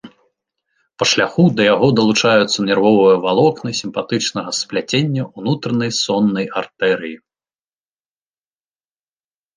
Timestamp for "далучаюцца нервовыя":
1.99-3.15